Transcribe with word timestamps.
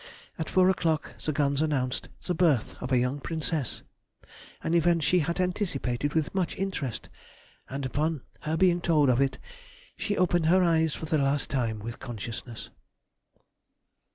At 0.39 0.49
four 0.49 0.67
o'clock 0.67 1.13
the 1.23 1.31
guns 1.31 1.61
announced 1.61 2.09
the 2.25 2.33
birth 2.33 2.73
of 2.81 2.91
a 2.91 2.97
young 2.97 3.19
Princess—an 3.19 4.73
event 4.73 5.03
she 5.03 5.19
had 5.19 5.39
anticipated 5.39 6.15
with 6.15 6.33
much 6.33 6.55
interest; 6.55 7.07
and 7.69 7.85
upon 7.85 8.23
her 8.39 8.57
being 8.57 8.81
told 8.81 9.09
of 9.09 9.21
it 9.21 9.37
she 9.95 10.17
opened 10.17 10.47
her 10.47 10.63
eyes 10.63 10.95
for 10.95 11.05
the 11.05 11.19
last 11.19 11.51
time 11.51 11.77
with 11.77 11.99
consciousness. 11.99 12.71